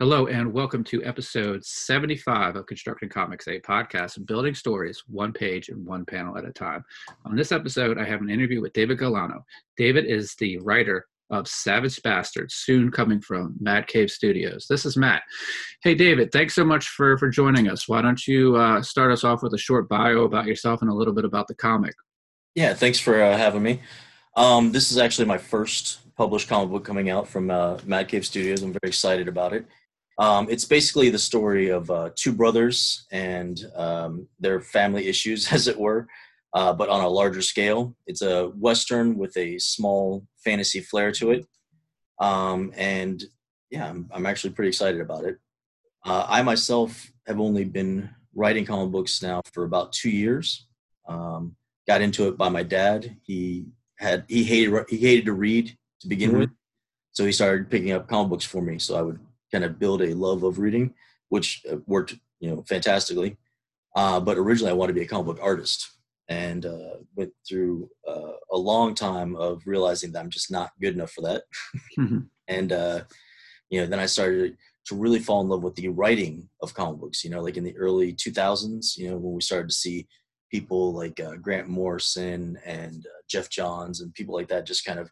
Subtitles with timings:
[0.00, 5.70] Hello, and welcome to episode 75 of Constructing Comics, a podcast building stories one page
[5.70, 6.84] and one panel at a time.
[7.24, 9.42] On this episode, I have an interview with David Galano.
[9.76, 14.66] David is the writer of Savage Bastards, soon coming from Mad Cave Studios.
[14.70, 15.24] This is Matt.
[15.82, 17.88] Hey, David, thanks so much for, for joining us.
[17.88, 20.94] Why don't you uh, start us off with a short bio about yourself and a
[20.94, 21.96] little bit about the comic?
[22.54, 23.80] Yeah, thanks for uh, having me.
[24.36, 28.24] Um, this is actually my first published comic book coming out from uh, Mad Cave
[28.24, 28.62] Studios.
[28.62, 29.66] I'm very excited about it.
[30.18, 35.68] Um, it's basically the story of uh, two brothers and um, their family issues, as
[35.68, 36.08] it were,
[36.54, 37.94] uh, but on a larger scale.
[38.06, 41.46] It's a western with a small fantasy flair to it,
[42.18, 43.22] um, and
[43.70, 45.38] yeah, I'm, I'm, actually pretty excited about it.
[46.04, 50.66] Uh, I myself have only been writing comic books now for about two years.
[51.06, 51.54] Um,
[51.86, 53.16] got into it by my dad.
[53.22, 53.66] He
[53.98, 56.40] had he hated he hated to read to begin mm-hmm.
[56.40, 56.50] with,
[57.12, 58.78] so he started picking up comic books for me.
[58.78, 59.20] So I would
[59.52, 60.94] kind of build a love of reading,
[61.28, 63.36] which uh, worked, you know, fantastically.
[63.96, 65.88] Uh, but originally, I wanted to be a comic book artist,
[66.28, 70.94] and uh, went through uh, a long time of realizing that I'm just not good
[70.94, 71.42] enough for that.
[71.98, 72.18] Mm-hmm.
[72.46, 73.00] and uh,
[73.70, 77.00] you know, then I started to really fall in love with the writing of comic
[77.00, 77.24] books.
[77.24, 80.06] You know, like in the early 2000s, you know, when we started to see
[80.50, 85.10] people like uh, Grant Morrison and Geoff Johns and people like that just kind of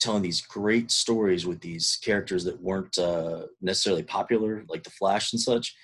[0.00, 5.32] telling these great stories with these characters that weren't uh, necessarily popular, like the Flash
[5.32, 5.74] and such.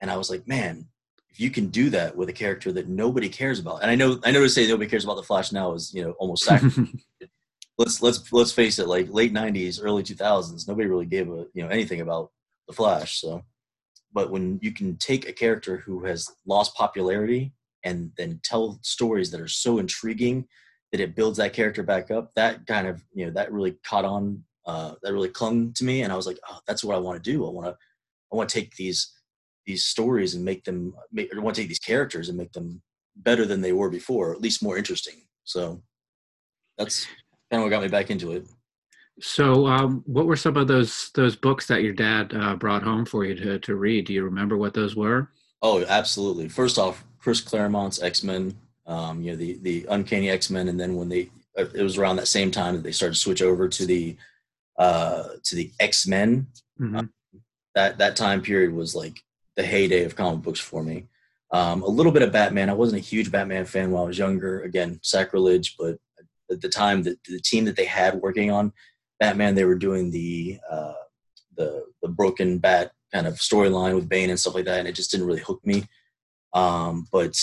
[0.00, 0.86] And I was like, man,
[1.30, 4.20] if you can do that with a character that nobody cares about, and I know
[4.24, 6.50] I know to say nobody cares about the Flash now is you know almost
[7.78, 11.62] let's let's let's face it, like late '90s, early 2000s, nobody really gave a you
[11.62, 12.30] know anything about
[12.68, 13.20] the Flash.
[13.20, 13.42] So,
[14.12, 17.52] but when you can take a character who has lost popularity
[17.84, 20.46] and then tell stories that are so intriguing
[20.92, 24.04] that it builds that character back up that kind of you know that really caught
[24.04, 26.98] on uh, that really clung to me and i was like oh that's what i
[26.98, 27.46] want to do.
[27.46, 27.76] I want to
[28.32, 29.12] i want to take these
[29.66, 32.80] these stories and make them make, i want to take these characters and make them
[33.16, 35.22] better than they were before or at least more interesting.
[35.44, 35.82] So
[36.78, 37.06] that's
[37.50, 38.46] kind of what got me back into it.
[39.20, 43.04] So um, what were some of those those books that your dad uh, brought home
[43.04, 44.06] for you to, to read?
[44.06, 45.30] Do you remember what those were?
[45.60, 46.48] Oh absolutely.
[46.48, 48.52] First off chris claremont's x-men
[48.86, 52.16] um, you know the the uncanny x-men and then when they uh, it was around
[52.16, 54.16] that same time that they started to switch over to the
[54.78, 56.46] uh to the x-men.
[56.80, 56.96] Mm-hmm.
[56.96, 57.02] uh,
[57.74, 59.22] that that time period was like
[59.56, 61.06] the heyday of comic books for me.
[61.50, 62.70] Um, a little bit of batman.
[62.70, 64.62] I wasn't a huge batman fan while i was younger.
[64.62, 65.96] Again sacrilege but
[66.50, 68.72] at the time the, the team that they had working on
[69.20, 70.92] batman they were doing the uh
[71.56, 74.94] the the broken bat kind of storyline with bane and stuff like that and it
[74.94, 75.84] just didn't really hook me.
[76.52, 77.38] Um but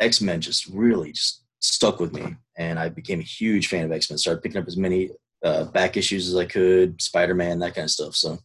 [0.00, 3.92] X Men just really just stuck with me, and I became a huge fan of
[3.92, 4.18] X Men.
[4.18, 5.10] Started picking up as many
[5.44, 8.14] uh, back issues as I could, Spider Man, that kind of stuff.
[8.14, 8.38] So,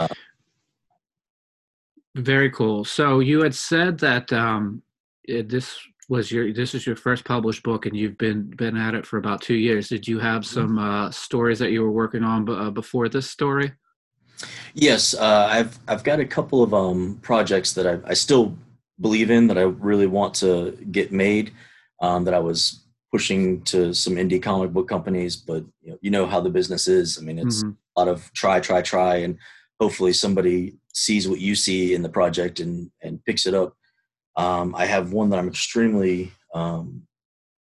[0.00, 0.08] uh,
[2.16, 2.84] very cool.
[2.84, 4.82] So you had said that um,
[5.26, 5.78] this
[6.08, 9.18] was your this is your first published book, and you've been been at it for
[9.18, 9.88] about two years.
[9.88, 10.60] Did you have mm-hmm.
[10.60, 13.72] some uh, stories that you were working on b- uh, before this story?
[14.74, 18.56] Yes, uh, I've I've got a couple of um, projects that I, I still
[19.00, 21.52] believe in that I really want to get made.
[22.00, 26.10] Um, that I was pushing to some indie comic book companies, but you know, you
[26.10, 27.18] know how the business is.
[27.18, 27.70] I mean, it's mm-hmm.
[27.96, 29.38] a lot of try, try, try, and
[29.80, 33.74] hopefully somebody sees what you see in the project and and picks it up.
[34.36, 37.06] Um, I have one that I'm extremely, um,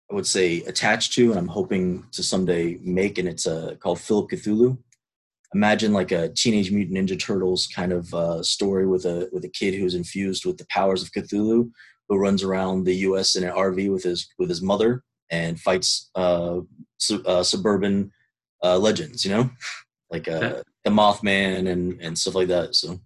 [0.09, 3.99] I would say, attached to, and I'm hoping to someday make, and it's uh, called
[3.99, 4.77] Philip Cthulhu
[5.57, 9.49] imagine like a teenage mutant ninja turtles kind of uh, story with a with a
[9.59, 11.69] kid who's infused with the powers of cthulhu
[12.07, 16.09] who runs around the us in an rv with his with his mother and fights
[16.15, 16.59] uh,
[16.99, 18.11] su- uh suburban
[18.63, 19.49] uh, legends you know?
[20.09, 22.97] Like uh, the mothman and and stuff like that so.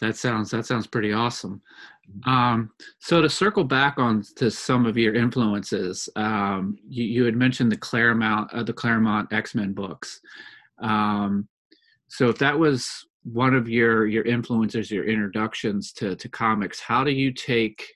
[0.00, 1.60] That sounds that sounds pretty awesome.
[2.08, 2.30] Mm-hmm.
[2.30, 2.70] um,
[3.00, 7.70] so to circle back on to some of your influences um, you, you had mentioned
[7.70, 10.20] the claremont uh, the claremont x-men books.
[10.80, 11.46] Um,
[12.08, 17.04] so if that was one of your your influences, your introductions to to comics, how
[17.04, 17.86] do you take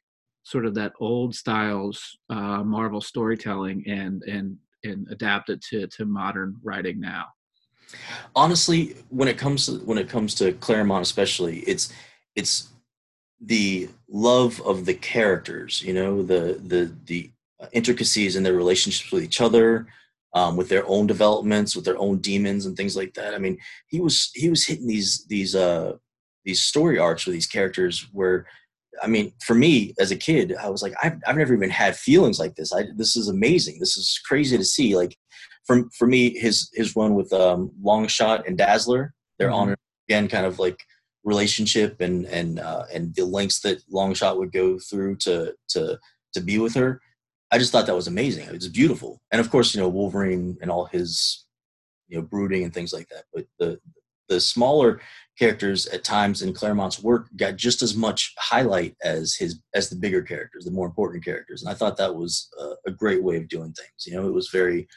[0.44, 6.04] sort of that old styles uh, Marvel storytelling and and and adapt it to to
[6.04, 7.26] modern writing now?
[8.34, 11.92] Honestly, when it comes to when it comes to Claremont, especially, it's
[12.36, 12.68] it's
[13.40, 15.82] the love of the characters.
[15.82, 17.30] You know, the the the
[17.72, 19.86] intricacies in their relationships with each other,
[20.34, 23.34] um, with their own developments, with their own demons and things like that.
[23.34, 23.58] I mean,
[23.88, 25.96] he was he was hitting these these uh,
[26.44, 28.46] these story arcs with these characters where,
[29.02, 31.96] I mean, for me as a kid, I was like, I've I've never even had
[31.96, 32.72] feelings like this.
[32.72, 33.78] I this is amazing.
[33.78, 34.96] This is crazy to see.
[34.96, 35.16] Like,
[35.66, 39.70] for for me, his his run with um, Longshot and Dazzler, they're mm-hmm.
[39.70, 39.76] on
[40.08, 40.78] again, kind of like
[41.24, 45.98] relationship and and uh, and the lengths that Longshot would go through to to
[46.32, 47.00] to be with her.
[47.52, 48.46] I just thought that was amazing.
[48.48, 51.44] It was beautiful, and of course, you know Wolverine and all his
[52.08, 53.24] you know brooding and things like that.
[53.32, 53.78] But the
[54.28, 55.00] the smaller
[55.38, 59.96] characters at times in Claremont's work got just as much highlight as his as the
[59.96, 63.36] bigger characters, the more important characters, and I thought that was a, a great way
[63.36, 64.06] of doing things.
[64.06, 64.88] You know, it was very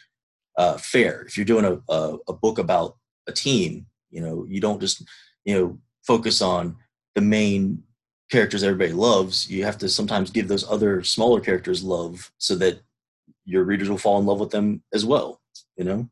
[0.58, 1.24] uh, fair.
[1.24, 2.96] If you're doing a, a, a book about
[3.28, 5.04] a team, you know, you don't just
[5.44, 6.78] you know focus on
[7.16, 7.84] the main
[8.32, 9.50] characters everybody loves.
[9.50, 12.80] You have to sometimes give those other smaller characters love so that
[13.46, 15.42] your readers will fall in love with them as well.
[15.78, 16.10] You know.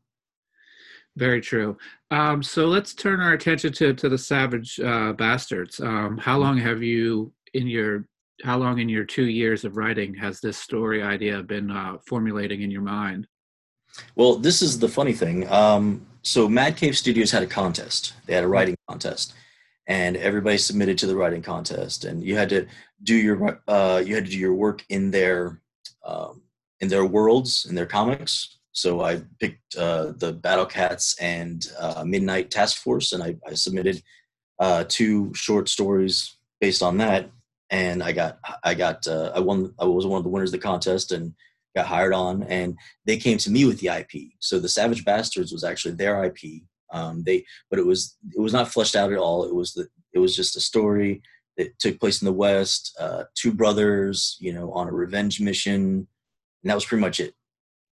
[1.16, 1.76] Very true.
[2.10, 5.80] Um, so let's turn our attention to to the Savage uh, Bastards.
[5.80, 8.06] Um, how long have you in your
[8.42, 12.62] how long in your two years of writing has this story idea been uh, formulating
[12.62, 13.28] in your mind?
[14.16, 15.48] Well, this is the funny thing.
[15.48, 18.14] Um, so Mad Cave Studios had a contest.
[18.26, 19.34] They had a writing contest,
[19.86, 22.66] and everybody submitted to the writing contest, and you had to
[23.02, 25.60] do your uh, you had to do your work in their
[26.04, 26.42] um,
[26.80, 32.04] in their worlds in their comics so I picked uh, the Battle Cats and uh,
[32.04, 34.02] Midnight Task Force, and I, I submitted
[34.58, 37.30] uh, two short stories based on that.
[37.70, 39.72] And I got, I got, uh, I won.
[39.78, 41.34] I was one of the winners of the contest and
[41.74, 42.42] got hired on.
[42.44, 44.32] And they came to me with the IP.
[44.40, 46.62] So the Savage Bastards was actually their IP.
[46.92, 49.44] Um, they, but it was, it was not fleshed out at all.
[49.44, 51.22] It was the, it was just a story
[51.56, 52.96] that took place in the West.
[53.00, 56.06] Uh, two brothers, you know, on a revenge mission,
[56.62, 57.34] and that was pretty much it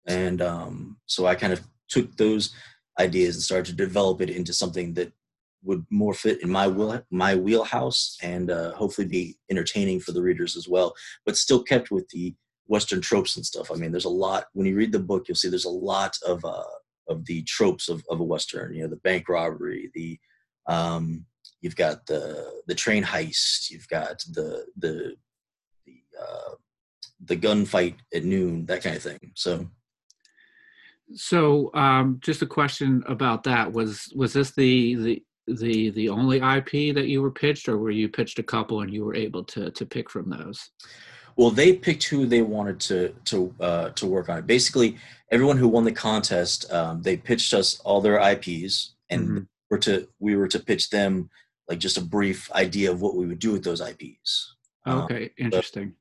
[0.06, 2.54] and um, so I kind of took those
[2.98, 5.12] ideas and started to develop it into something that
[5.62, 10.22] would more fit in my wheel, my wheelhouse and uh, hopefully be entertaining for the
[10.22, 10.94] readers as well,
[11.26, 12.34] but still kept with the
[12.66, 13.70] Western tropes and stuff.
[13.70, 16.16] I mean, there's a lot when you read the book, you'll see there's a lot
[16.26, 16.62] of uh,
[17.08, 18.74] of the tropes of, of a Western.
[18.74, 20.18] You know, the bank robbery, the
[20.66, 21.26] um,
[21.60, 25.14] you've got the the train heist, you've got the the
[25.86, 26.54] the uh,
[27.24, 29.32] the gunfight at noon, that kind of thing.
[29.34, 29.68] So
[31.14, 36.36] so, um, just a question about that was was this the the the the only
[36.36, 39.44] IP that you were pitched, or were you pitched a couple and you were able
[39.44, 40.70] to to pick from those?
[41.36, 44.46] Well, they picked who they wanted to to uh, to work on it.
[44.46, 44.98] Basically,
[45.30, 49.38] everyone who won the contest, um, they pitched us all their IPs, and mm-hmm.
[49.70, 51.30] were to we were to pitch them
[51.68, 54.56] like just a brief idea of what we would do with those IPs.
[54.86, 55.94] Um, okay, um, interesting.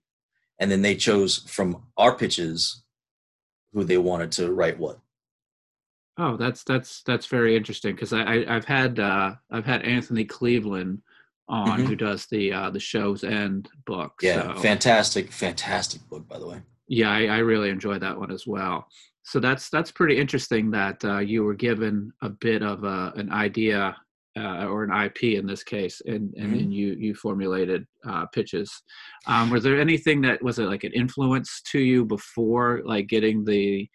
[0.59, 2.83] and then they chose from our pitches
[3.73, 4.99] who they wanted to write what.
[6.17, 10.25] Oh, that's that's that's very interesting because I, I have had uh, I've had Anthony
[10.25, 11.01] Cleveland
[11.47, 11.85] on mm-hmm.
[11.85, 14.13] who does the uh, the show's end book.
[14.21, 14.61] Yeah, so.
[14.61, 16.61] fantastic, fantastic book by the way.
[16.87, 18.87] Yeah, I, I really enjoyed that one as well.
[19.29, 23.31] So that's that's pretty interesting that uh, you were given a bit of a, an
[23.31, 23.95] idea
[24.35, 26.55] uh, or an IP in this case, and and mm-hmm.
[26.55, 28.71] then you you formulated uh, pitches.
[29.27, 33.45] Um, was there anything that was it like an influence to you before like getting
[33.45, 33.87] the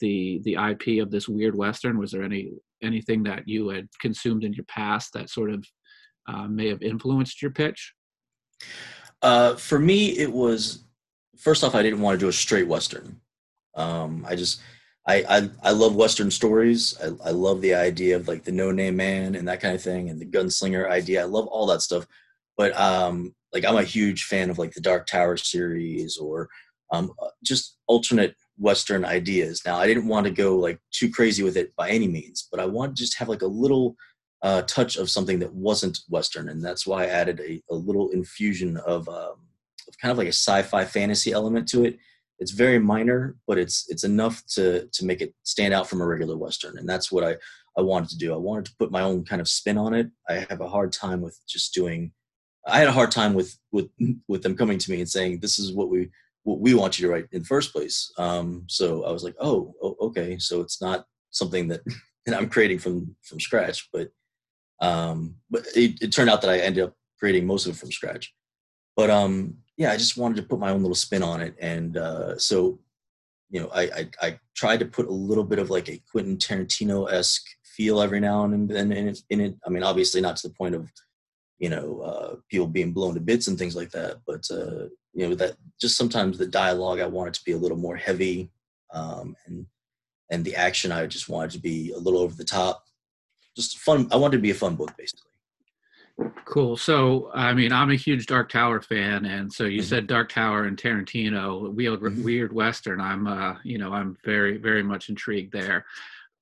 [0.00, 1.98] the the IP of this weird western?
[1.98, 2.52] Was there any
[2.82, 5.66] anything that you had consumed in your past that sort of
[6.28, 7.92] uh, may have influenced your pitch?
[9.20, 10.84] Uh, for me, it was
[11.36, 13.20] first off, I didn't want to do a straight western.
[13.74, 14.60] Um, I just
[15.08, 16.94] I, I, I love Western stories.
[17.02, 19.82] I, I love the idea of like the no name man and that kind of
[19.82, 21.22] thing, and the gunslinger idea.
[21.22, 22.06] I love all that stuff.
[22.58, 26.50] But um, like I'm a huge fan of like the Dark Tower series or
[26.92, 29.62] um, just alternate Western ideas.
[29.64, 32.60] Now I didn't want to go like too crazy with it by any means, but
[32.60, 33.96] I wanted to just have like a little
[34.42, 38.10] uh, touch of something that wasn't Western, and that's why I added a, a little
[38.10, 39.36] infusion of, um,
[39.88, 41.98] of kind of like a sci-fi fantasy element to it
[42.38, 46.06] it's very minor, but it's it's enough to to make it stand out from a
[46.06, 47.36] regular western, and that's what I
[47.76, 48.32] I wanted to do.
[48.32, 50.10] I wanted to put my own kind of spin on it.
[50.28, 52.12] I have a hard time with just doing.
[52.66, 53.88] I had a hard time with with
[54.28, 56.10] with them coming to me and saying this is what we
[56.44, 58.10] what we want you to write in the first place.
[58.18, 60.38] Um, so I was like, oh, oh, okay.
[60.38, 61.80] So it's not something that,
[62.26, 64.08] and I'm creating from from scratch, but
[64.80, 67.90] um, but it, it turned out that I ended up creating most of it from
[67.90, 68.32] scratch.
[68.96, 71.96] But um, yeah, I just wanted to put my own little spin on it, and
[71.96, 72.80] uh, so
[73.50, 76.36] you know, I, I, I tried to put a little bit of like a Quentin
[76.36, 79.54] Tarantino esque feel every now and then in it, in it.
[79.64, 80.90] I mean, obviously not to the point of
[81.58, 85.28] you know uh, people being blown to bits and things like that, but uh, you
[85.28, 88.50] know that just sometimes the dialogue I wanted to be a little more heavy,
[88.92, 89.64] um, and
[90.30, 92.84] and the action I just wanted to be a little over the top.
[93.56, 94.08] Just fun.
[94.10, 95.27] I wanted to be a fun book, basically.
[96.44, 96.76] Cool.
[96.76, 99.88] So, I mean, I'm a huge Dark Tower fan, and so you mm-hmm.
[99.88, 102.24] said Dark Tower and Tarantino, weird, mm-hmm.
[102.24, 103.00] weird Western.
[103.00, 105.84] I'm, uh, you know, I'm very, very much intrigued there.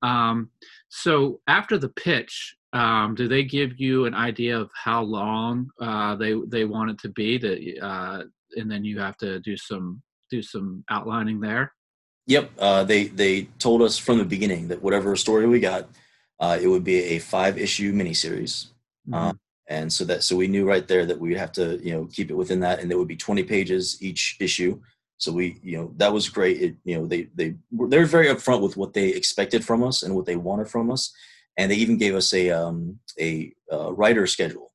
[0.02, 0.50] Um,
[0.88, 6.14] so after the pitch, um, do they give you an idea of how long uh,
[6.16, 8.23] they they want it to be that uh,
[8.56, 11.73] and then you have to do some do some outlining there
[12.26, 15.88] yep uh, they they told us from the beginning that whatever story we got
[16.40, 18.66] uh, it would be a five issue miniseries
[19.09, 19.30] mm-hmm.
[19.69, 22.31] And so that so we knew right there that we'd have to you know keep
[22.31, 24.81] it within that and it would be 20 pages each issue
[25.19, 27.57] so we you know that was great it, you know they they
[27.89, 31.13] they're very upfront with what they expected from us and what they wanted from us
[31.57, 34.73] and they even gave us a um, a uh, writer schedule.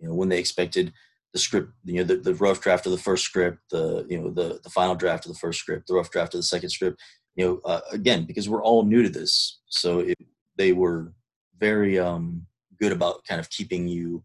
[0.00, 0.92] You know, when they expected
[1.32, 4.30] the script, you know, the, the rough draft of the first script, the you know
[4.30, 7.00] the the final draft of the first script, the rough draft of the second script.
[7.36, 10.18] You know, uh, again because we're all new to this, so it,
[10.56, 11.12] they were
[11.58, 12.46] very um,
[12.78, 14.24] good about kind of keeping you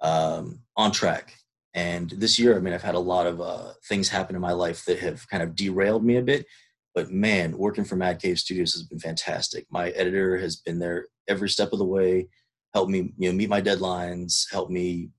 [0.00, 1.34] um, on track.
[1.74, 4.52] And this year, I mean, I've had a lot of uh, things happen in my
[4.52, 6.46] life that have kind of derailed me a bit.
[6.94, 9.66] But man, working for Mad Cave Studios has been fantastic.
[9.70, 12.28] My editor has been there every step of the way,
[12.72, 15.10] helped me, you know, meet my deadlines, helped me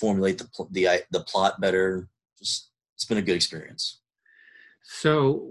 [0.00, 2.08] formulate the the the plot better.
[2.38, 4.00] Just it's been a good experience.
[4.82, 5.48] So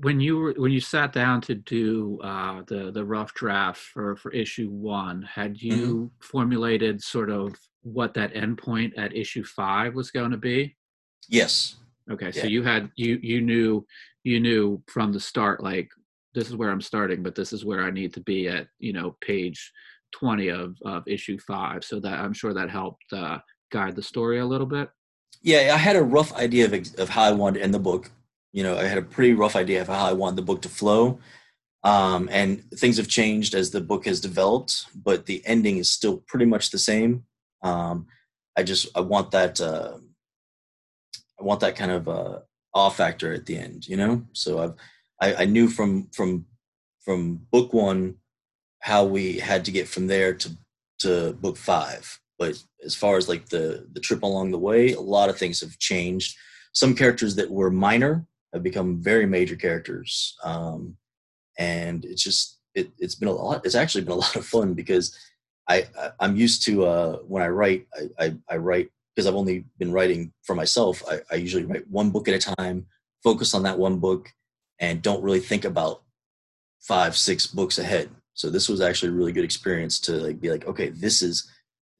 [0.00, 4.16] when you were when you sat down to do uh, the the rough draft for
[4.16, 6.06] for issue one, had you mm-hmm.
[6.20, 10.76] formulated sort of what that endpoint at issue five was going to be?
[11.28, 11.76] Yes.
[12.10, 12.42] Okay, yeah.
[12.42, 13.86] so you had you you knew
[14.24, 15.90] you knew from the start like
[16.34, 18.92] this is where I'm starting, but this is where I need to be at you
[18.92, 19.72] know page
[20.12, 21.84] twenty of of issue five.
[21.84, 23.38] So that I'm sure that helped uh,
[23.70, 24.90] guide the story a little bit.
[25.42, 28.10] Yeah, I had a rough idea of of how I wanted to end the book.
[28.52, 30.68] You know, I had a pretty rough idea of how I wanted the book to
[30.68, 31.20] flow.
[31.82, 36.18] Um, and things have changed as the book has developed, but the ending is still
[36.26, 37.24] pretty much the same.
[37.62, 38.06] Um,
[38.56, 39.96] I just I want that uh,
[41.38, 42.40] I want that kind of uh,
[42.74, 44.24] awe factor at the end, you know.
[44.32, 44.74] So I've
[45.20, 46.46] I, I knew from from
[47.02, 48.16] from book one
[48.80, 50.50] how we had to get from there to
[51.00, 52.20] to book five.
[52.38, 55.60] But as far as like the the trip along the way, a lot of things
[55.60, 56.36] have changed.
[56.72, 60.96] Some characters that were minor have become very major characters, um,
[61.58, 63.64] and it's just it, it's been a lot.
[63.64, 65.16] It's actually been a lot of fun because
[65.68, 65.86] I,
[66.18, 69.64] I am used to uh, when I write I, I, I write because I've only
[69.78, 72.86] been writing for myself, I, I usually write one book at a time,
[73.22, 74.32] focus on that one book,
[74.78, 76.02] and don't really think about
[76.80, 78.10] five, six books ahead.
[78.34, 81.50] So this was actually a really good experience to like be like, okay, this is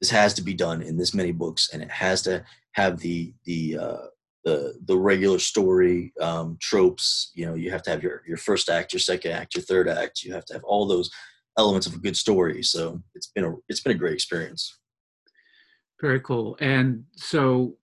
[0.00, 3.34] this has to be done in this many books, and it has to have the
[3.44, 4.06] the uh,
[4.44, 7.32] the the regular story um, tropes.
[7.34, 9.88] You know, you have to have your your first act, your second act, your third
[9.88, 10.22] act.
[10.22, 11.10] You have to have all those
[11.58, 12.62] elements of a good story.
[12.62, 14.78] So it's been a it's been a great experience.
[16.00, 16.56] Very cool.
[16.60, 17.76] And so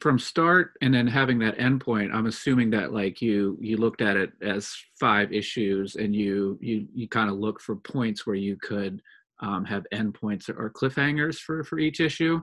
[0.00, 4.16] from start and then having that endpoint, I'm assuming that like you you looked at
[4.16, 8.56] it as five issues and you you you kind of look for points where you
[8.56, 9.00] could
[9.40, 12.40] um, have endpoints or cliffhangers for for each issue.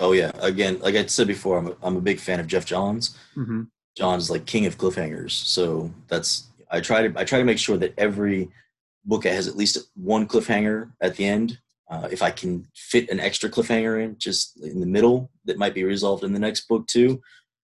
[0.00, 0.32] Oh yeah.
[0.40, 3.16] Again, like I said before, I'm a, I'm a big fan of Geoff Johns.
[3.36, 3.62] Mm-hmm.
[3.96, 5.32] John's like king of cliffhangers.
[5.32, 8.50] So that's I try to I try to make sure that every
[9.04, 11.58] book has at least one cliffhanger at the end
[11.92, 15.74] uh, if I can fit an extra cliffhanger in just in the middle that might
[15.74, 17.20] be resolved in the next book too,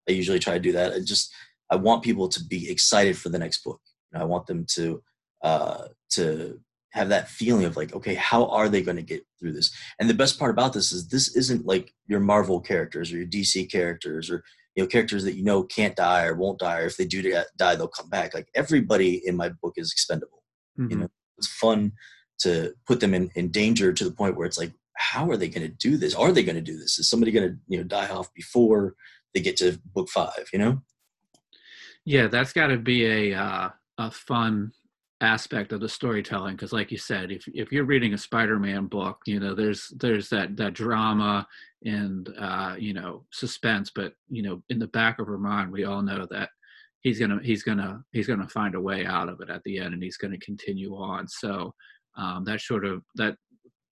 [0.08, 0.92] I usually try to do that.
[0.92, 1.34] I just
[1.70, 3.80] I want people to be excited for the next book.
[4.12, 5.02] You know, I want them to
[5.42, 6.60] uh, to
[6.92, 9.74] have that feeling of like, okay, how are they going to get through this?
[9.98, 13.26] And the best part about this is this isn't like your Marvel characters or your
[13.26, 14.44] DC characters or
[14.74, 17.22] you know characters that you know can't die or won't die or if they do
[17.56, 18.34] die they'll come back.
[18.34, 20.42] Like everybody in my book is expendable.
[20.78, 20.90] Mm-hmm.
[20.90, 21.08] You know,
[21.38, 21.92] it's fun
[22.40, 25.48] to put them in, in danger to the point where it's like, how are they
[25.48, 26.14] going to do this?
[26.14, 26.98] Are they going to do this?
[26.98, 28.94] Is somebody going to you know die off before
[29.32, 30.48] they get to book five?
[30.52, 30.82] You know?
[32.04, 34.72] Yeah, that's got to be a uh, a fun
[35.22, 39.18] aspect of the storytelling because like you said if if you're reading a spider-man book
[39.24, 41.46] you know there's there's that that drama
[41.84, 45.84] and uh you know suspense but you know in the back of her mind we
[45.84, 46.48] all know that
[47.02, 49.92] he's gonna he's gonna he's gonna find a way out of it at the end
[49.92, 51.28] and he's gonna continue on.
[51.28, 51.74] So
[52.16, 53.36] um, that sort of that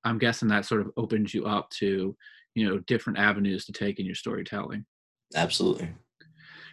[0.05, 2.17] i'm guessing that sort of opens you up to
[2.55, 4.85] you know different avenues to take in your storytelling.
[5.35, 5.91] Absolutely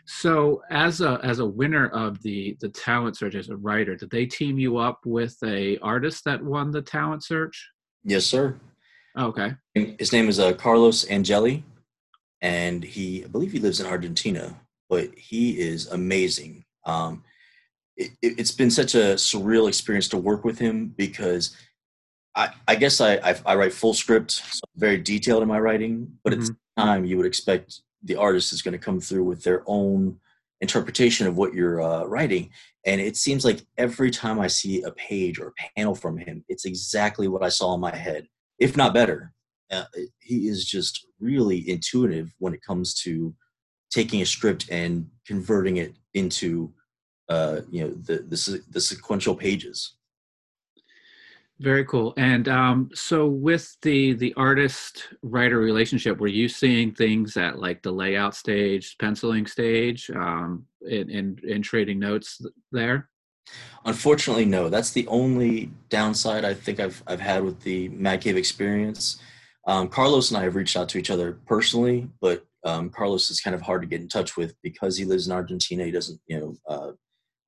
[0.08, 4.10] so as a as a winner of the the talent search as a writer did
[4.10, 7.70] they team you up with a artist that won the talent search
[8.06, 8.58] yes sir
[9.20, 11.62] okay his name is uh, carlos angeli
[12.42, 14.58] and he i believe he lives in argentina
[14.90, 17.22] but he is amazing um,
[17.98, 21.58] it, has been such a surreal experience to work with him because
[22.34, 26.20] I, I guess I, I, I, write full script, so very detailed in my writing,
[26.24, 26.42] but mm-hmm.
[26.44, 26.82] at the mm-hmm.
[26.82, 30.20] time you would expect the artist is going to come through with their own
[30.62, 32.50] interpretation of what you're uh, writing.
[32.86, 36.44] And it seems like every time I see a page or a panel from him,
[36.48, 38.28] it's exactly what I saw in my head.
[38.60, 39.34] if not better.
[39.70, 39.84] Uh,
[40.20, 43.36] he is just really intuitive when it comes to
[43.92, 46.74] taking a script and converting it into
[47.30, 49.97] uh, you know the, the the sequential pages.
[51.60, 52.14] Very cool.
[52.18, 57.82] And um, so, with the the artist writer relationship, were you seeing things at like
[57.82, 62.40] the layout stage, penciling stage, um, in, in in trading notes
[62.72, 63.10] there?
[63.86, 64.70] Unfortunately, no.
[64.70, 69.20] That's the only downside I think I've I've had with the Mad Cave experience.
[69.66, 73.42] Um, Carlos and I have reached out to each other personally, but um, Carlos is
[73.42, 75.84] kind of hard to get in touch with because he lives in Argentina.
[75.86, 76.92] He doesn't, you know, uh,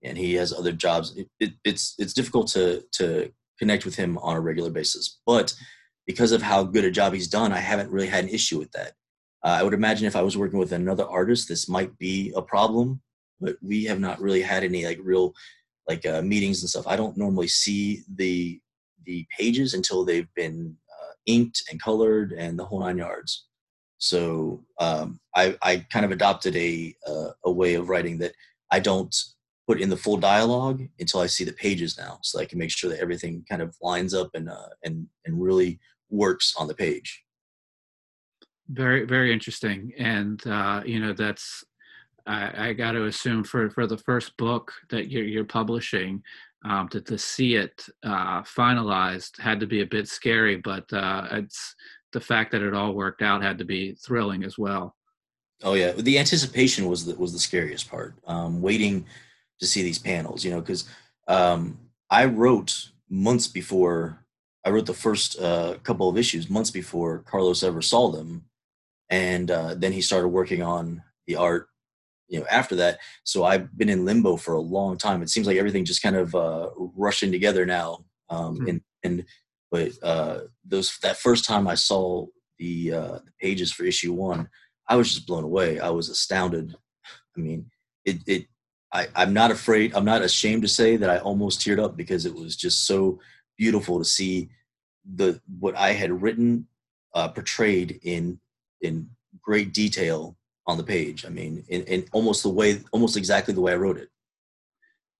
[0.03, 1.15] and he has other jobs.
[1.15, 5.19] It, it, it's it's difficult to to connect with him on a regular basis.
[5.25, 5.53] But
[6.07, 8.71] because of how good a job he's done, I haven't really had an issue with
[8.71, 8.93] that.
[9.43, 12.41] Uh, I would imagine if I was working with another artist, this might be a
[12.41, 13.01] problem.
[13.39, 15.33] But we have not really had any like real
[15.87, 16.87] like uh, meetings and stuff.
[16.87, 18.59] I don't normally see the
[19.05, 23.47] the pages until they've been uh, inked and colored and the whole nine yards.
[23.97, 28.33] So um, I, I kind of adopted a uh, a way of writing that
[28.71, 29.15] I don't
[29.69, 32.71] put in the full dialogue until I see the pages now, so I can make
[32.71, 36.73] sure that everything kind of lines up and uh, and and really works on the
[36.73, 37.23] page.
[38.67, 41.63] Very very interesting, and uh, you know that's
[42.25, 46.23] I, I got to assume for for the first book that you're you're publishing.
[46.65, 51.25] Um, to, to see it uh, finalized had to be a bit scary, but uh,
[51.31, 51.73] it's
[52.11, 54.93] the fact that it all worked out had to be thrilling as well.
[55.63, 58.15] Oh yeah, the anticipation was the was the scariest part.
[58.25, 59.05] Um, waiting
[59.59, 60.85] to see these panels, you know, because
[61.27, 64.25] um, I wrote months before
[64.65, 68.45] I wrote the first uh, couple of issues months before Carlos ever saw them,
[69.09, 71.69] and uh, then he started working on the art,
[72.27, 72.99] you know, after that.
[73.23, 75.21] So I've been in limbo for a long time.
[75.21, 78.05] It seems like everything just kind of uh, rushing together now.
[78.29, 78.67] Um, mm-hmm.
[78.67, 79.25] And and
[79.71, 82.25] but uh, those that first time I saw
[82.57, 84.49] the uh, the pages for issue one,
[84.87, 85.79] I was just blown away.
[85.79, 86.75] I was astounded.
[87.37, 87.71] I mean,
[88.05, 88.45] it it
[88.91, 92.25] I, I'm not afraid, I'm not ashamed to say that I almost teared up because
[92.25, 93.19] it was just so
[93.57, 94.49] beautiful to see
[95.15, 96.67] the what I had written
[97.13, 98.39] uh, portrayed in
[98.81, 99.09] in
[99.41, 101.25] great detail on the page.
[101.25, 104.09] I mean, in, in almost the way, almost exactly the way I wrote it.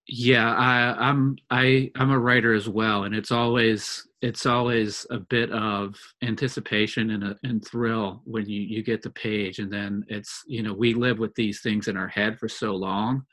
[0.08, 5.20] Yeah, I, I'm I I'm a writer as well, and it's always it's always a
[5.20, 10.04] bit of anticipation and a, and thrill when you you get the page, and then
[10.08, 13.24] it's you know we live with these things in our head for so long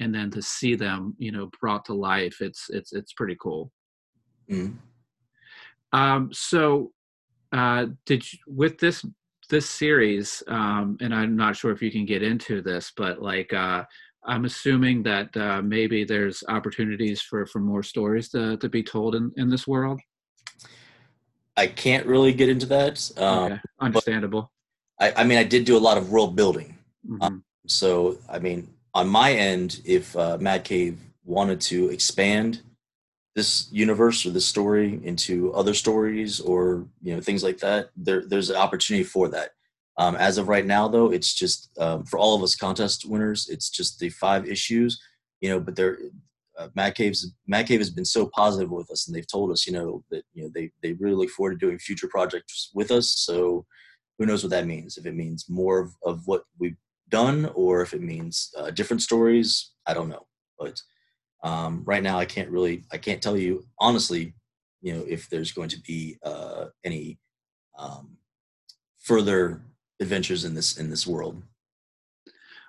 [0.00, 3.70] and then to see them you know brought to life it's it's it's pretty cool
[4.50, 4.74] mm.
[5.92, 6.90] um so
[7.52, 9.04] uh did you with this
[9.50, 13.52] this series um and i'm not sure if you can get into this but like
[13.52, 13.84] uh
[14.24, 19.14] i'm assuming that uh maybe there's opportunities for for more stories to to be told
[19.14, 20.00] in in this world
[21.56, 23.60] i can't really get into that um okay.
[23.80, 24.50] understandable
[25.00, 27.22] I, I mean i did do a lot of world building mm-hmm.
[27.22, 32.62] um, so i mean on my end, if uh, Mad Cave wanted to expand
[33.36, 38.24] this universe or this story into other stories or you know things like that, there,
[38.26, 39.50] there's an opportunity for that.
[39.96, 43.48] Um, as of right now, though, it's just um, for all of us contest winners.
[43.48, 45.00] It's just the five issues,
[45.40, 45.60] you know.
[45.60, 45.98] But they're
[46.58, 49.66] uh, Mad Cave's Mad Cave has been so positive with us, and they've told us,
[49.66, 52.90] you know, that you know they they really look forward to doing future projects with
[52.90, 53.10] us.
[53.10, 53.66] So
[54.18, 54.98] who knows what that means?
[54.98, 56.76] If it means more of, of what we've
[57.10, 60.26] done or if it means uh, different stories i don't know
[60.58, 60.80] but
[61.42, 64.34] um, right now i can't really i can't tell you honestly
[64.82, 67.18] you know if there's going to be uh, any
[67.78, 68.16] um,
[69.00, 69.62] further
[70.00, 71.42] adventures in this in this world.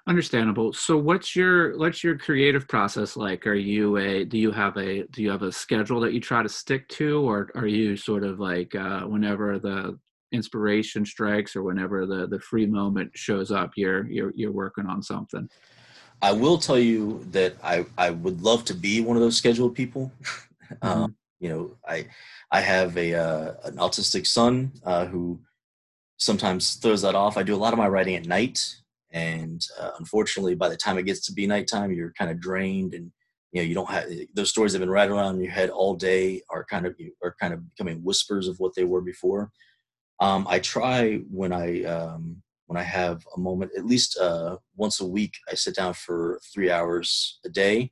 [0.08, 0.74] Understandable.
[0.74, 3.46] So what's your what's your creative process like?
[3.46, 6.42] Are you a do you have a do you have a schedule that you try
[6.42, 10.00] to stick to or are you sort of like uh, whenever the
[10.32, 15.02] inspiration strikes or whenever the the free moment shows up you're you're you're working on
[15.04, 15.50] something.
[16.22, 19.76] I will tell you that i i would love to be one of those scheduled
[19.76, 20.12] people.
[20.72, 20.88] Mm-hmm.
[20.88, 22.08] um, you know i
[22.50, 25.38] i have a uh, an autistic son uh, who
[26.16, 27.36] sometimes throws that off.
[27.36, 28.78] I do a lot of my writing at night
[29.12, 32.94] and uh, unfortunately by the time it gets to be nighttime you're kind of drained
[32.94, 33.12] and
[33.52, 35.70] you know you don't have those stories that have been right around in your head
[35.70, 39.52] all day are kind of are kind of becoming whispers of what they were before
[40.22, 45.02] um, I try when I um, when I have a moment, at least uh, once
[45.02, 47.92] a week, I sit down for three hours a day,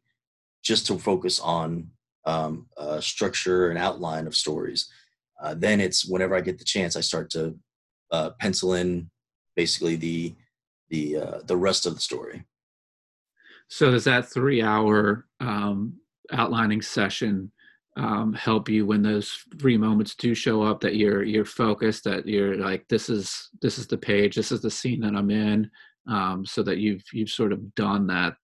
[0.63, 1.89] just to focus on
[2.25, 2.67] um,
[3.01, 4.89] structure and outline of stories.
[5.41, 7.57] Uh, then it's whenever I get the chance, I start to
[8.11, 9.09] uh, pencil in
[9.55, 10.35] basically the
[10.89, 12.45] the uh, the rest of the story.
[13.69, 15.95] So does that three hour um,
[16.31, 17.51] outlining session
[17.99, 22.25] um, help you when those free moments do show up that you're you're focused that
[22.25, 25.69] you're like this is this is the page this is the scene that i'm in
[26.07, 28.35] um, so that you've you've sort of done that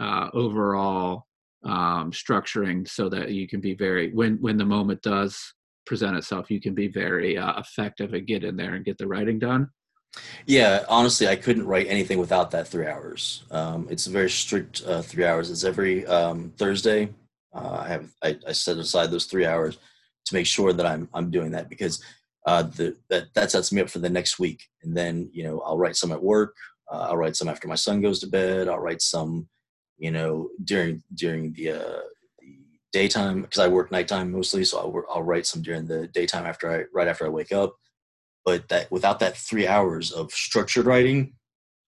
[0.00, 1.26] uh, overall
[1.64, 5.54] um, structuring so that you can be very when when the moment does
[5.86, 9.06] present itself you can be very uh, effective and get in there and get the
[9.06, 9.68] writing done.
[10.46, 13.44] Yeah honestly i couldn't write anything without that three hours.
[13.52, 15.48] Um, it's a very strict uh, three hours.
[15.48, 17.10] It's every um, thursday
[17.52, 19.78] uh, I have I, I, set aside those three hours
[20.26, 22.02] to make sure that I'm I'm doing that because
[22.46, 24.62] uh, the that that sets me up for the next week.
[24.82, 26.54] And then you know I'll write some at work.
[26.90, 28.68] Uh, I'll write some after my son goes to bed.
[28.68, 29.48] I'll write some,
[29.98, 32.00] you know, during during the uh,
[32.40, 32.58] the
[32.92, 34.64] daytime because I work nighttime mostly.
[34.64, 37.74] So I'll I'll write some during the daytime after I right after I wake up.
[38.44, 41.34] But that without that three hours of structured writing,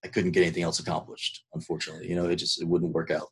[0.03, 1.45] I couldn't get anything else accomplished.
[1.53, 3.29] Unfortunately, you know, it just it wouldn't work out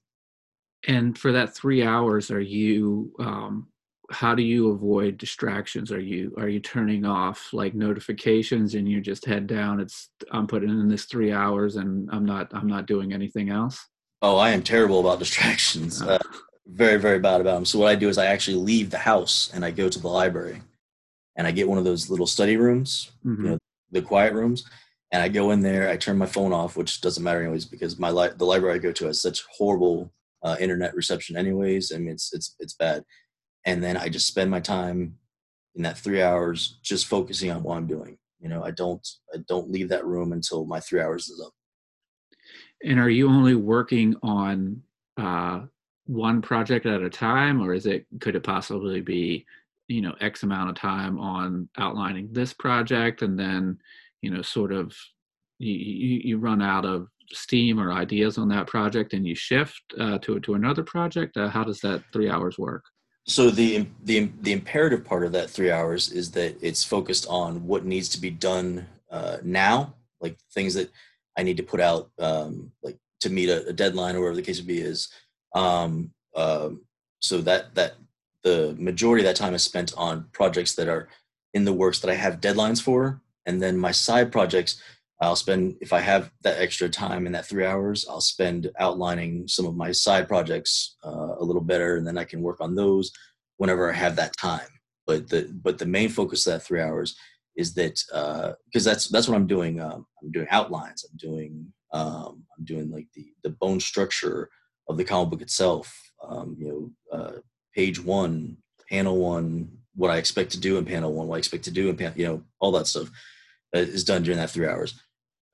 [0.88, 3.68] and for that three hours are you um,
[4.12, 5.92] how do you avoid distractions?
[5.92, 9.80] Are you are you turning off like notifications and you just head down?
[9.80, 13.88] It's i'm putting in this three hours and i'm not i'm not doing anything else?
[14.22, 16.02] Oh i am terrible about distractions.
[16.02, 16.20] Uh,
[16.68, 19.52] very very bad about them so what i do is i actually leave the house
[19.54, 20.62] and i go to the library
[21.36, 23.44] and i get one of those little study rooms mm-hmm.
[23.44, 23.58] you know
[23.92, 24.64] the quiet rooms
[25.12, 28.00] and i go in there i turn my phone off which doesn't matter anyways because
[28.00, 31.92] my li- the library i go to has such horrible uh, internet reception anyways.
[31.92, 33.04] I mean, it's it's it's bad.
[33.66, 35.18] And then I just spend my time
[35.76, 38.18] in that three hours just focusing on what I'm doing.
[38.40, 41.54] You know, I don't I don't leave that room until my three hours is up.
[42.84, 44.82] And are you only working on
[45.18, 45.62] uh,
[46.06, 49.46] one project at a time, or is it could it possibly be
[49.88, 53.78] you know X amount of time on outlining this project, and then
[54.22, 54.96] you know sort of
[55.60, 59.82] you, you, you run out of steam or ideas on that project and you shift
[60.00, 61.38] uh, to to another project?
[61.38, 62.84] Uh, how does that three hours work?
[63.28, 67.66] So the the the imperative part of that three hours is that it's focused on
[67.68, 70.90] what needs to be done uh, now, like things that
[71.38, 74.42] I need to put out, um, like to meet a, a, deadline or whatever the
[74.42, 74.82] case would be.
[74.82, 75.10] Is
[75.54, 76.82] um, um,
[77.20, 77.96] so that that
[78.44, 81.08] the majority of that time is spent on projects that are
[81.54, 84.82] in the works that I have deadlines for, and then my side projects
[85.22, 89.48] I'll spend, if I have that extra time in that three hours, I'll spend outlining
[89.48, 92.74] some of my side projects uh, a little better, and then I can work on
[92.74, 93.12] those
[93.58, 94.68] whenever I have that time.
[95.06, 97.16] But the but the main focus of that three hours
[97.56, 98.02] is that
[98.66, 99.80] because uh, that's that's what I'm doing.
[99.80, 101.06] Um, I'm doing outlines.
[101.10, 104.50] I'm doing um, I'm doing like the the bone structure
[104.90, 105.96] of the comic book itself.
[106.28, 106.68] Um, you
[107.12, 107.32] know, uh,
[107.76, 108.58] page one,
[108.90, 111.90] panel one, what I expect to do in panel one, what I expect to do
[111.90, 113.10] in panel, you know, all that stuff
[113.76, 115.00] uh, is done during that three hours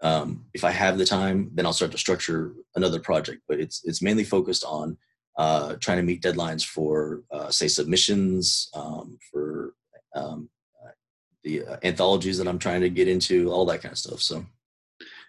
[0.02, 3.42] um, if I have the time, then I'll start to structure another project.
[3.48, 4.98] But it's it's mainly focused on
[5.38, 9.74] uh, trying to meet deadlines for uh, say submissions um, for
[10.16, 10.50] um,
[10.84, 10.92] uh,
[11.44, 14.22] the uh, anthologies that I'm trying to get into, all that kind of stuff.
[14.22, 14.46] So.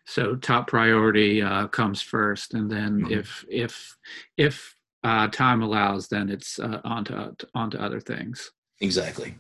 [0.07, 3.13] So top priority uh, comes first, and then mm-hmm.
[3.13, 3.97] if if
[4.39, 8.51] if uh, time allows, then it's onto onto other things.
[8.81, 9.35] Exactly.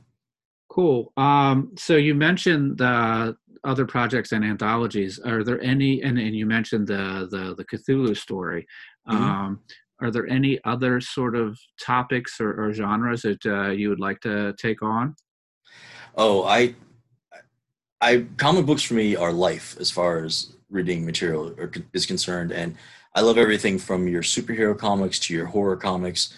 [0.68, 1.12] Cool.
[1.16, 5.18] Um, so you mentioned the other projects and anthologies.
[5.18, 6.02] Are there any?
[6.02, 8.66] And, and you mentioned the the the Cthulhu story.
[9.08, 9.24] Mm-hmm.
[9.24, 9.60] Um,
[10.00, 14.20] are there any other sort of topics or, or genres that uh, you would like
[14.20, 15.16] to take on?
[16.16, 16.74] Oh, I,
[18.00, 21.54] I comic books for me are life as far as reading material
[21.92, 22.76] is concerned, and
[23.14, 26.34] I love everything from your superhero comics to your horror comics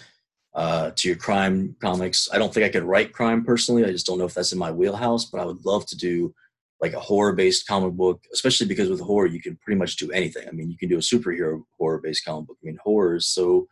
[0.54, 2.28] uh, to your crime comics.
[2.32, 3.84] I don't think I could write crime personally.
[3.84, 6.34] I just don't know if that's in my wheelhouse, but I would love to do
[6.80, 10.10] like a horror based comic book, especially because with horror, you can pretty much do
[10.10, 10.48] anything.
[10.48, 12.58] I mean, you can do a superhero horror based comic book.
[12.62, 13.68] I mean, horror is so,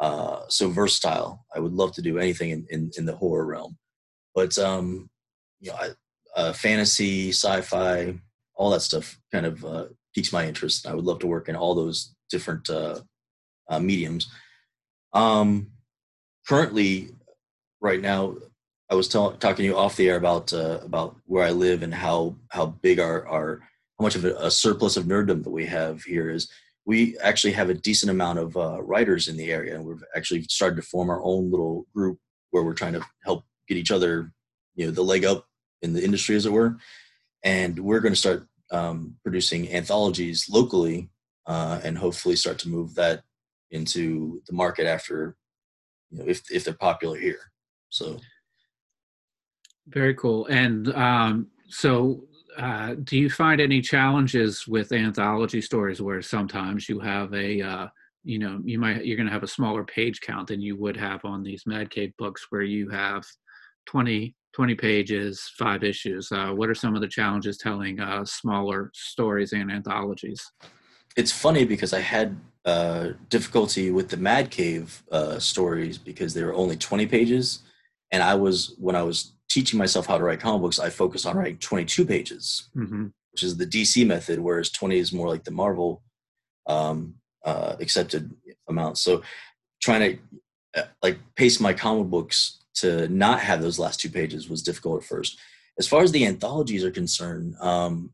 [0.00, 1.44] uh, so versatile.
[1.54, 3.76] I would love to do anything in, in, in the horror realm,
[4.34, 5.10] but, um,
[5.60, 5.90] you know, I,
[6.36, 8.14] uh, fantasy, sci-fi,
[8.54, 10.86] all that stuff kind of uh, piques my interest.
[10.86, 13.00] I would love to work in all those different uh,
[13.68, 14.30] uh, mediums.
[15.12, 15.72] Um,
[16.48, 17.10] currently,
[17.80, 18.36] right now,
[18.90, 21.92] I was talking to you off the air about uh, about where I live and
[21.92, 23.60] how how big our our
[23.98, 26.50] how much of a, a, surplus of nerddom that we have here is.
[26.86, 30.44] We actually have a decent amount of uh, writers in the area, and we've actually
[30.44, 32.18] started to form our own little group
[32.50, 34.32] where we're trying to help get each other,
[34.74, 35.44] you know, the leg up
[35.82, 36.78] in the industry, as it were.
[37.44, 41.10] And we're going to start um, producing anthologies locally,
[41.44, 43.22] uh, and hopefully start to move that
[43.70, 45.36] into the market after,
[46.10, 47.40] you know, if if they're popular here.
[47.90, 48.18] So
[49.88, 50.46] very cool.
[50.46, 52.24] And um, so,
[52.56, 57.86] uh, do you find any challenges with anthology stories where sometimes you have a uh,
[58.24, 60.96] you know you might you're going to have a smaller page count than you would
[60.96, 63.24] have on these mad cave books where you have
[63.86, 68.90] 20 20 pages five issues uh, what are some of the challenges telling uh, smaller
[68.92, 70.50] stories and anthologies
[71.16, 76.44] it's funny because i had uh, difficulty with the mad cave uh, stories because they
[76.44, 77.60] were only 20 pages
[78.12, 81.26] and i was when i was teaching myself how to write comic books i focused
[81.26, 83.06] on writing 22 pages mm-hmm.
[83.32, 86.02] which is the dc method whereas 20 is more like the marvel
[86.66, 88.30] um, uh, accepted
[88.68, 88.98] amount.
[88.98, 89.22] So
[89.82, 90.00] trying
[90.74, 94.62] to uh, like pace my comic books to not have those last two pages was
[94.62, 95.38] difficult at first.
[95.78, 98.12] As far as the anthologies are concerned, um,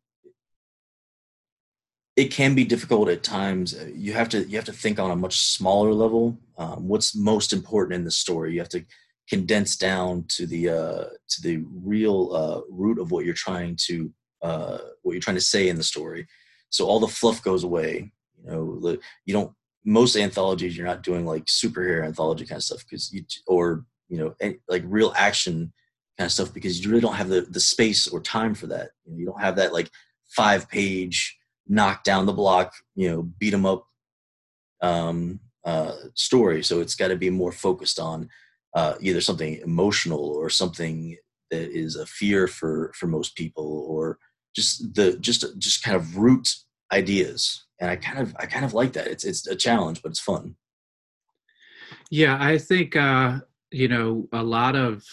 [2.16, 3.74] it can be difficult at times.
[3.92, 6.38] You have to you have to think on a much smaller level.
[6.56, 8.52] Um, what's most important in the story?
[8.52, 8.84] You have to
[9.28, 14.12] condense down to the uh, to the real uh, root of what you're trying to
[14.42, 16.26] uh, what you're trying to say in the story.
[16.70, 18.12] So all the fluff goes away.
[18.44, 19.52] You know, you don't.
[19.86, 24.18] Most anthologies, you're not doing like superhero anthology kind of stuff because you or you
[24.18, 24.34] know
[24.68, 25.72] like real action
[26.16, 28.90] kind of stuff because you really don't have the the space or time for that.
[29.04, 29.90] You, you don't have that like
[30.28, 33.86] five page knock down the block, you know, beat them up
[34.82, 36.62] um, uh, story.
[36.62, 38.28] So it's got to be more focused on
[38.74, 41.16] uh, either something emotional or something
[41.50, 44.18] that is a fear for for most people, or
[44.54, 46.48] just the just just kind of root
[46.92, 47.64] ideas.
[47.80, 49.06] And i kind of i kind of like that.
[49.06, 50.56] It's it's a challenge but it's fun.
[52.10, 55.04] Yeah i think uh you know a lot of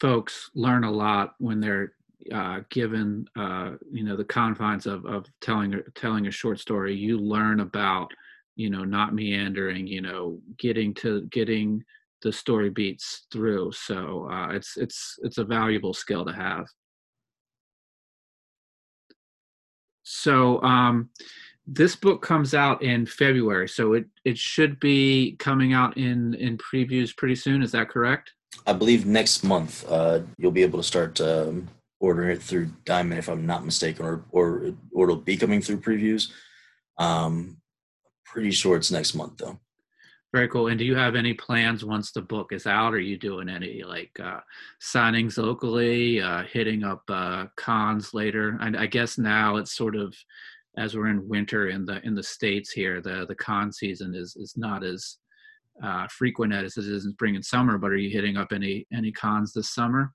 [0.00, 1.92] folks learn a lot when they're
[2.32, 7.18] uh, given uh, you know the confines of, of telling telling a short story you
[7.18, 8.10] learn about
[8.56, 11.82] you know not meandering you know getting to getting
[12.22, 16.66] the story beats through so uh, it's it's it's a valuable skill to have
[20.08, 21.10] So um,
[21.66, 26.56] this book comes out in February, so it it should be coming out in in
[26.56, 27.62] previews pretty soon.
[27.62, 28.32] Is that correct?
[28.66, 31.68] I believe next month uh, you'll be able to start um,
[32.00, 35.80] ordering it through Diamond, if I'm not mistaken, or or or it'll be coming through
[35.80, 36.30] previews.
[36.98, 37.58] Um,
[38.24, 39.58] pretty sure it's next month though.
[40.32, 40.68] Very cool.
[40.68, 42.92] And do you have any plans once the book is out?
[42.92, 44.40] Are you doing any like uh,
[44.82, 48.58] signings locally, uh, hitting up uh, cons later?
[48.60, 50.14] I, I guess now it's sort of
[50.76, 54.36] as we're in winter in the in the states here, the the con season is
[54.36, 55.16] is not as
[55.82, 57.78] uh, frequent as it is in spring and summer.
[57.78, 60.12] But are you hitting up any any cons this summer?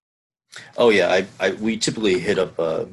[0.78, 2.86] Oh yeah, I, I we typically hit up uh,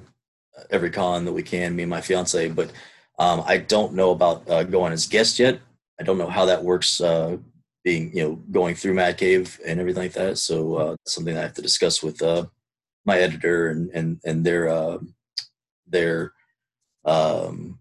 [0.71, 1.77] every con that we can.
[1.77, 2.73] Me and my fiance, but
[3.19, 5.61] um, I don't know about uh, going as guest yet.
[5.99, 7.37] I don't know how that works, uh,
[7.85, 10.39] being you know going through Mad Cave and everything like that.
[10.39, 12.47] So uh, something I have to discuss with uh,
[13.05, 14.99] my editor and and and their uh,
[15.87, 16.33] their
[17.05, 17.79] um,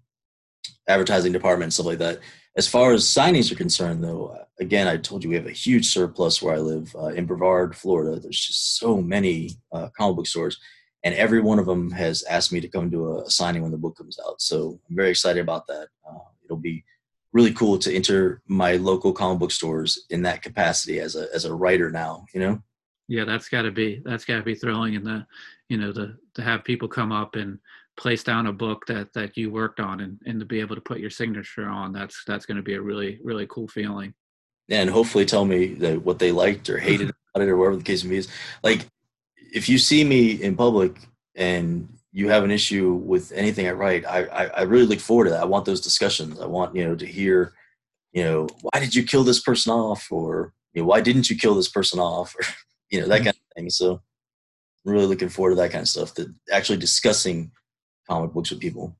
[0.87, 2.19] advertising department and stuff like that.
[2.59, 5.87] As far as signings are concerned, though, again, I told you we have a huge
[5.87, 8.19] surplus where I live uh, in Brevard, Florida.
[8.19, 10.59] There's just so many uh, comic book stores,
[11.05, 13.71] and every one of them has asked me to come to a, a signing when
[13.71, 14.41] the book comes out.
[14.41, 15.87] So I'm very excited about that.
[16.05, 16.83] Uh, it'll be
[17.31, 21.45] really cool to enter my local comic book stores in that capacity as a as
[21.45, 22.59] a writer now you know
[23.07, 25.23] yeah that's got to be that's got to be thrilling and the
[25.67, 27.59] you know the to have people come up and
[27.99, 30.81] place down a book that that you worked on and, and to be able to
[30.81, 34.13] put your signature on that's that's going to be a really really cool feeling
[34.69, 37.83] and hopefully tell me that what they liked or hated about it or whatever the
[37.83, 38.25] case may be
[38.63, 38.87] like
[39.51, 40.95] if you see me in public
[41.35, 45.25] and you have an issue with anything I write, I, I, I really look forward
[45.25, 45.41] to that.
[45.41, 46.39] I want those discussions.
[46.39, 47.53] I want you know to hear,
[48.11, 51.37] you know, why did you kill this person off, or you know, why didn't you
[51.37, 52.41] kill this person off, or
[52.89, 53.25] you know that mm-hmm.
[53.25, 53.69] kind of thing.
[53.69, 54.01] So,
[54.85, 56.15] I'm really looking forward to that kind of stuff.
[56.15, 57.51] That actually discussing
[58.09, 58.95] comic books with people.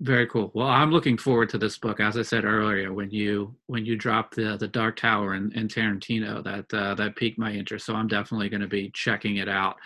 [0.00, 0.50] Very cool.
[0.54, 2.00] Well, I'm looking forward to this book.
[2.00, 5.70] As I said earlier, when you when you dropped the the Dark Tower and, and
[5.72, 7.86] Tarantino, that uh, that piqued my interest.
[7.86, 9.76] So I'm definitely going to be checking it out.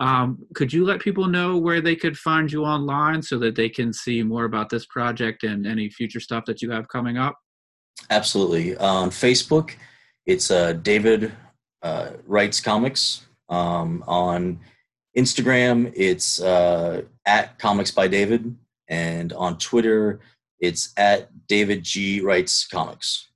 [0.00, 3.68] Um, could you let people know where they could find you online so that they
[3.68, 7.38] can see more about this project and any future stuff that you have coming up?
[8.10, 8.76] Absolutely.
[8.78, 9.76] On Facebook,
[10.26, 11.32] it's uh, David
[11.82, 13.26] uh, Writes Comics.
[13.48, 14.58] Um, on
[15.16, 18.56] Instagram, it's uh, at Comics by David.
[18.88, 20.20] And on Twitter,
[20.60, 22.20] it's at David G.
[22.20, 23.28] Writes Comics.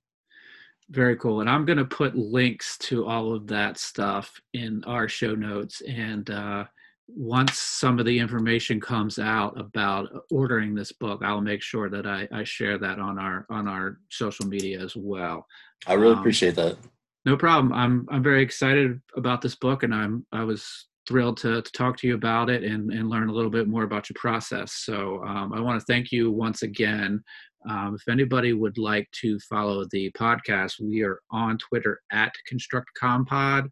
[0.89, 1.41] Very cool.
[1.41, 5.81] And I'm going to put links to all of that stuff in our show notes.
[5.81, 6.65] And uh,
[7.07, 12.05] once some of the information comes out about ordering this book, I'll make sure that
[12.05, 15.45] I, I share that on our on our social media as well.
[15.85, 16.77] I really um, appreciate that.
[17.25, 17.73] No problem.
[17.73, 21.97] I'm I'm very excited about this book, and I'm I was thrilled to, to talk
[21.97, 24.73] to you about it and, and learn a little bit more about your process.
[24.73, 27.23] So um, I want to thank you once again.
[27.69, 33.69] Um, if anybody would like to follow the podcast, we are on Twitter at ConstructCompod.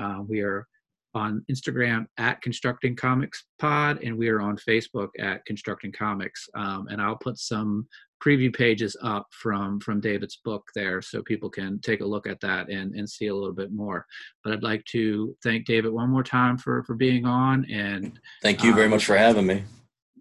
[0.00, 0.66] Uh, we are
[1.14, 6.48] on Instagram at Constructing Comics Pod, and we are on Facebook at Constructing Comics.
[6.54, 7.86] Um, and I'll put some
[8.22, 12.40] preview pages up from from David's book there, so people can take a look at
[12.40, 14.06] that and and see a little bit more.
[14.44, 18.62] But I'd like to thank David one more time for for being on, and thank
[18.62, 19.64] you very uh, much for having me.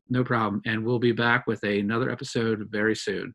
[0.09, 3.33] No problem, and we'll be back with another episode very soon.